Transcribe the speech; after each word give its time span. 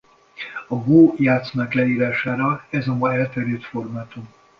A 0.67 0.75
go-játszmák 0.75 1.73
leírására 1.73 2.67
ez 2.69 2.87
a 2.87 2.95
ma 2.95 3.13
elterjedt 3.13 3.63
formátum. 3.65 4.29